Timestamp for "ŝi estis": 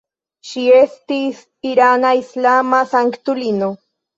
0.51-1.43